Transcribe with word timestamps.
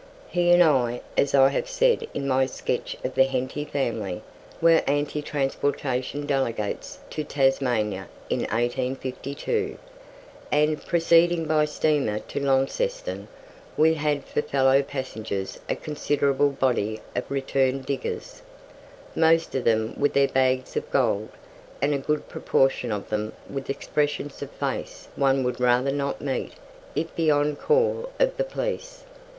He 0.29 0.49
and 0.49 0.63
I, 0.63 1.01
as 1.15 1.35
I 1.35 1.49
have 1.49 1.69
said 1.69 2.07
in 2.15 2.27
my 2.27 2.47
sketch 2.47 2.97
of 3.03 3.13
the 3.13 3.25
Henty 3.25 3.65
family, 3.65 4.23
were 4.59 4.81
anti 4.87 5.21
transportation 5.21 6.25
delegates 6.25 6.97
to 7.11 7.23
Tasmania 7.23 8.07
in 8.27 8.39
1852, 8.39 9.77
and, 10.51 10.83
proceeding 10.87 11.45
by 11.45 11.65
steamer 11.65 12.17
to 12.17 12.39
Launceston, 12.39 13.27
we 13.77 13.93
had 13.93 14.25
for 14.25 14.41
fellow 14.41 14.81
passengers 14.81 15.59
a 15.69 15.75
considerable 15.75 16.49
body 16.49 16.99
of 17.15 17.29
returned 17.29 17.85
diggers, 17.85 18.41
most 19.15 19.53
of 19.53 19.65
them 19.65 19.93
with 19.99 20.13
their 20.13 20.29
bags 20.29 20.75
of 20.75 20.89
gold, 20.89 21.29
and 21.79 21.93
a 21.93 21.99
good 21.99 22.27
proportion 22.27 22.91
of 22.91 23.09
them 23.11 23.33
with 23.47 23.69
expressions 23.69 24.41
of 24.41 24.49
face 24.49 25.09
one 25.15 25.43
would 25.43 25.59
rather 25.59 25.91
not 25.91 26.21
meet 26.21 26.53
if 26.95 27.15
beyond 27.15 27.59
call 27.59 28.09
of 28.19 28.35
the 28.37 28.43
police. 28.43 29.03